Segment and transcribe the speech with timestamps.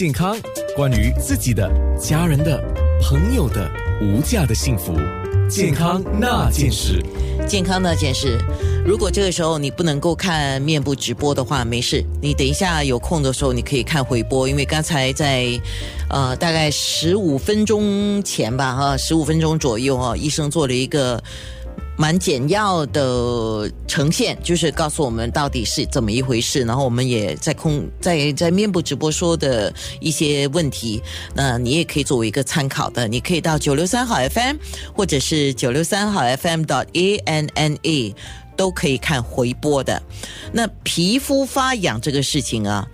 [0.00, 0.36] 健康，
[0.76, 2.62] 关于自己的、家人的、
[3.02, 3.68] 朋友的
[4.00, 4.94] 无价的幸福，
[5.50, 7.04] 健康那件事。
[7.48, 8.38] 健康那件事，
[8.86, 15.60] 如果这个时候你不能够看面部直播的话，没事，你等一下有空的时候你可以看回播，因为刚才在
[16.08, 21.20] 呃大概十五分钟前吧，哈，十五分钟左右哈，医生做了一个。
[21.98, 26.60] 蛮简要的呈现，就是告诉我们到底是怎么一回事。
[26.60, 31.02] 然后我们也在空在在面部直播说的一些问题，
[31.34, 33.08] 那你也可以作为一个参考的。
[33.08, 34.56] 你可以到九六三号 FM
[34.94, 38.14] 或者是九六三号 FM dot a n n a
[38.56, 40.00] 都可以看回播的。
[40.52, 42.86] 那皮肤发痒这个事情啊。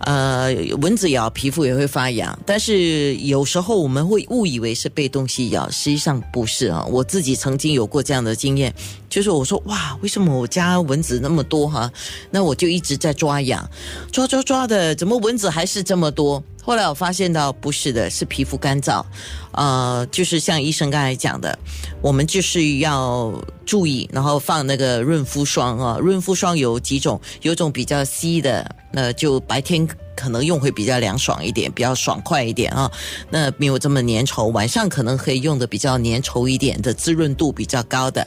[0.00, 6.84] 呃，蚊子咬皮肤也会发痒，但是有时候我们会误以为是被东西咬，实际上不是啊。
[6.90, 8.74] 我自己曾经有过这样的经验，
[9.10, 11.90] 就是我说哇，为什么我家蚊子那么多哈？
[12.30, 13.68] 那我就一直在抓痒，
[14.10, 16.42] 抓抓抓的，怎么蚊子还是这么多？
[16.62, 19.04] 后来我发现到不是的，是皮肤干燥，
[19.52, 21.58] 呃，就是像医生刚才讲的，
[22.00, 23.34] 我们就是要
[23.66, 29.88] 注意，然后放那个润肤霜啊，润肤霜有几种，有种比较稀的，那就白天
[30.20, 32.90] 可能用会比较凉爽一点，比较爽快一点啊，
[33.30, 38.26] 那没有这么粘稠，晚上可能可以用的比较粘稠一点的，滋润度比较高的。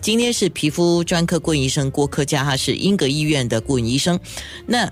[0.00, 4.18] 今天是皮肤专科顾问医生郭科佳，他是英格医院的顾问医生，
[4.66, 4.90] 那。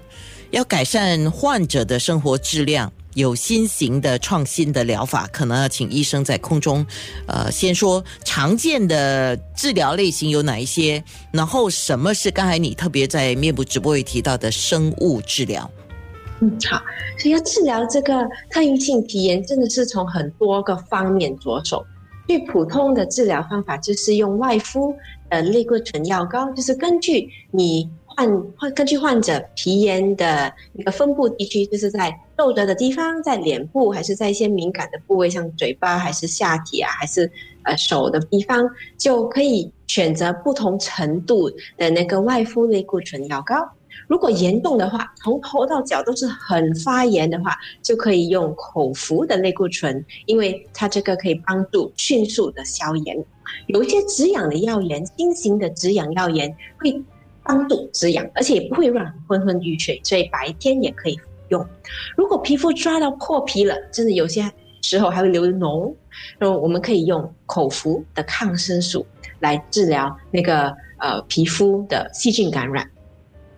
[0.52, 6.86] 要改善患者的生活质量，有新型的创新的疗法，可能要请医生在空中，
[7.26, 11.02] 呃，先说常见的治疗类型有哪一些，
[11.32, 15.68] 然后什么是刚才你特别在面部直播也提到的生物治疗？
[16.40, 16.82] 嗯，好，
[17.18, 21.84] 所以要治疗这个特异性皮炎，真的是从很多个方面着手。
[22.26, 24.94] 最普通的治疗方法就是用外敷
[25.30, 27.90] 的类固醇药膏，就是根据你。
[28.18, 37.30] 患患根据患者皮炎的一个分布地区，就是在皱褶的地方，在脸部，还是在一些敏感的部位，像嘴巴，还是下体啊，还是
[37.64, 43.56] 呃手的地方，就可以选择不同程度的那个外敷类固醇药膏。
[44.08, 53.24] 如果严重的话，从头到脚都是很发炎的话，就可以用口服的类固醇，因为它这个可以帮助迅速的消炎。
[53.66, 57.02] 有一些止痒的药盐，新型的止痒药盐会。
[57.48, 61.16] 帮助止痒，而且也不会让你昏昏欲睡，所以白天也可以
[61.50, 61.64] 用。
[62.16, 64.50] 如果皮肤抓到破皮了，真的有些
[64.82, 65.94] 时候还会流脓，
[66.40, 69.06] 那我们可以用口服的抗生素
[69.38, 72.90] 来治疗那个呃皮肤的细菌感染。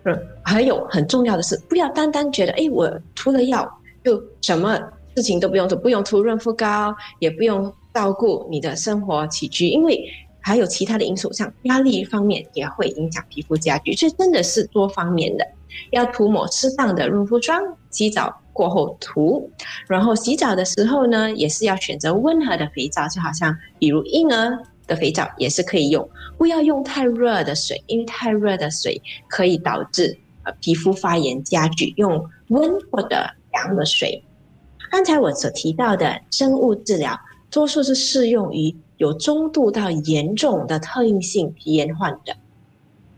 [0.05, 3.69] 嗯，还有很重要的是，不要单单觉得哎，我涂了药
[4.03, 4.79] 就什么
[5.15, 10.03] 事情都不用做，不用涂润肤膏，也不用照顾你的生活起居，因为。
[10.41, 15.45] 还有其他的因素，像压力方面也会影响皮肤加剧，所以真的是多方面的。
[15.91, 17.61] 要涂抹适当的润肤霜，
[17.91, 19.51] 洗澡过后涂，
[19.85, 24.57] 然后洗澡的时候呢，也是要选择温和的肥皂，就好像比如婴儿
[24.89, 33.15] 的肥皂也是可以用，不要用太热的水，因为太热的水可以导致呃皮肤发炎加剧，用温或者
[33.53, 34.21] 凉的水。
[34.91, 37.17] 刚才我所提到的生物治疗，
[37.49, 38.75] 多数是适用于。
[38.99, 42.33] 有中度到严重的特应性皮炎患者，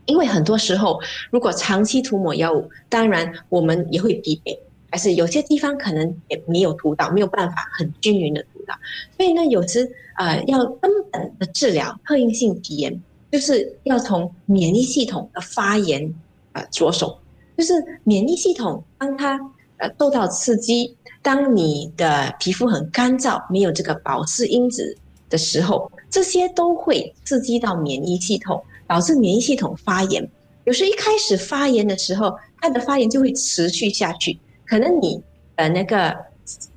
[0.06, 4.56] 因为很多时候，如果长期涂抹药物，当然我们也会疲惫，
[4.92, 8.74] 还是有些地方可能也没有涂到，没有办法很均匀的涂到。
[9.16, 16.14] 所以呢，有时呃，要根本的治疗特应性皮炎，就是要从免疫系统的发炎
[16.52, 17.18] 呃着手，
[17.56, 17.72] 就是
[18.04, 19.40] 免疫系统当它
[19.78, 24.96] 呃受到刺激，当你的皮肤很干燥，没有这个保湿因子。
[25.30, 30.28] 的时候，这些都会刺激到免疫系统，导致免疫系统发炎。
[30.64, 34.38] 有时一开始发炎的时候，它的发炎就会持续下去。
[34.72, 35.22] 可能你
[35.54, 36.16] 的那个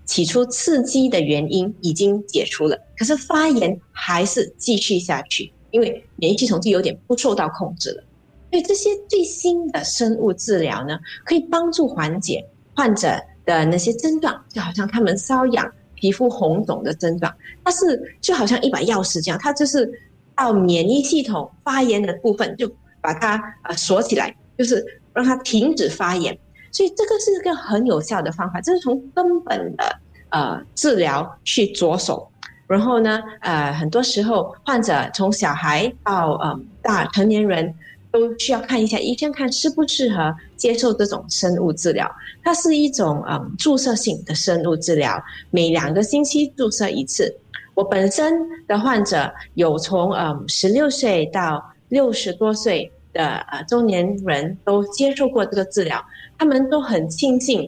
[0.03, 8.03] 起初刺激的原因已经解除了，可是发炎还是继续下去，因为免疫系统就有点不受到控制了。
[8.51, 12.45] 所以这些最新的生物治疗呢，可以帮助缓解
[12.75, 15.71] 患者的那些症状，就好像他们瘙痒。
[15.95, 17.33] 皮肤红肿的症状，
[17.63, 19.89] 它是就好像一把钥匙这样，它就是
[20.35, 26.37] 到免疫系统发炎的部分，就把它呃锁起来，就是让它停止发炎。
[26.75, 29.99] 所以这个是一个很有效的方法，这是从根本的
[30.29, 32.27] 呃治疗去着手。
[32.67, 37.73] 然后呢，呃，很多时候患者从小孩到嗯大成年人。
[38.11, 42.09] 都需要看一下医生，看适不适合接受这种生物治疗。
[42.41, 47.37] 它是一种嗯注射性的生物治疗，每两个星期注射一次。
[47.73, 48.33] 我本身
[48.67, 56.05] 的患者有从嗯十六岁到六十多岁的呃中年人都接受过这个治疗，
[56.37, 57.67] 他们都很庆幸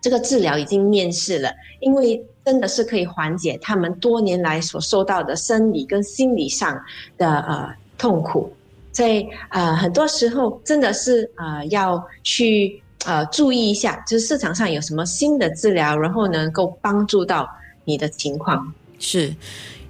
[0.00, 6.76] 这个治疗已经面世了，因为真的是可以缓解他们多年来所受到的生理跟心理上
[7.16, 8.52] 的呃痛苦，
[8.92, 17.48] 所以呃很多时候真的是呃要去呃注意一下，就是市场上有什么新的治疗，然后能够帮助到
[17.84, 18.74] 你的情况。
[19.02, 19.34] 是，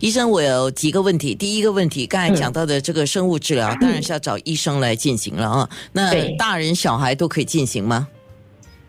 [0.00, 1.34] 医生，我有几个问题。
[1.34, 5.70] 第一个问题，刚才讲到的这个生物治疗，当然是要找医生来进行了啊。
[5.92, 8.08] 那大人小孩都可以进行吗？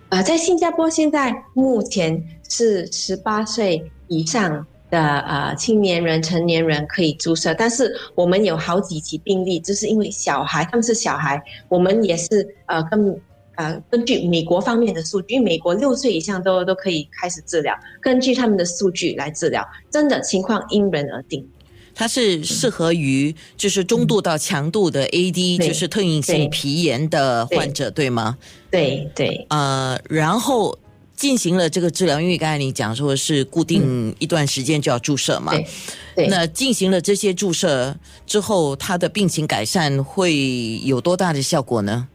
[0.07, 13.19] 呃，在新加坡现在目前是十八岁以上的呃青年人、成年人可以注射，但是我们有好几起病例，就是因为小孩他们是小孩，我们也是呃跟
[13.55, 21.47] 呃根据美国方面的数据，因为美国六岁以上都都可以开始治疗，根据他们的数据来治疗，真的情况因人而定。
[21.95, 28.35] 它是适合于就是中度到强度的 AD，对就是特应性皮炎的患者，对吗？
[28.71, 30.75] 对对呃，然后
[31.15, 35.51] 进行了这个治疗，因为刚才你讲说是固定一段时间就要注射嘛。
[35.51, 35.67] 对
[36.15, 36.27] 对。
[36.29, 37.95] 那进行了这些注射
[38.25, 42.07] 之后，他的病情改善会有多大的效果呢？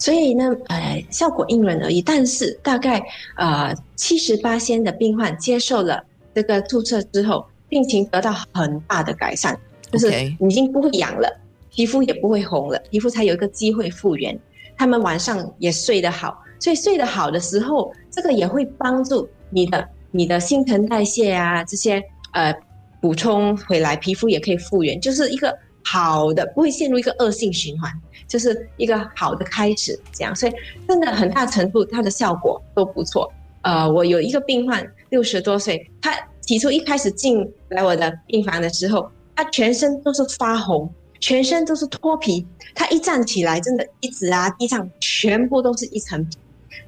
[0.00, 3.00] 所以呢，呃，效果因人而异，但是大概
[3.36, 6.02] 呃七十八仙的病患接受了
[6.34, 9.54] 这个注射之后，病情得到很大的改善，
[9.92, 10.10] 就是
[10.40, 11.28] 已经不会痒了，
[11.70, 14.36] 皮肤也不会红了，皮肤才有一个机会复原。
[14.78, 22.54] 他们晚上也睡得好，所以睡得好的时候，这个也会帮助你的你的新陈代谢啊这些呃
[23.02, 25.54] 补充回来，皮肤也可以复原，就是一个
[25.84, 27.90] 好的，不会陷入一个恶性循环。
[28.28, 30.52] 就是一个好的开始，这样，所以
[30.86, 33.28] 真的很大程度它的效果都不错。
[33.62, 40.88] 呃，我有一个病患，六十多岁，他起初一开始进来我的病房的时候，他全身都是发红，
[41.18, 46.38] 全身都是脱皮，他一站起来，真的椅子啊、地上全部都是一层皮。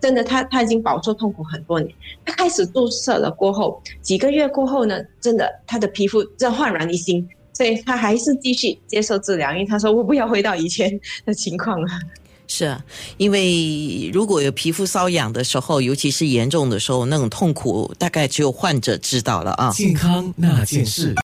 [0.00, 1.92] 真的，他他已经饱受痛苦很多年。
[2.24, 11.86] 他开始注射了过后，几个月过后呢，真的他的皮肤真焕然一新，所以他还是继续接受治疗，因为他说我不要回到以前的情况了。
[12.48, 12.84] 是啊，
[13.16, 19.70] 因为如果有皮肤瘙痒的时候，尤其是严重的时候，那种痛苦大概只有患者知道了啊。
[19.72, 21.14] 健康那件事。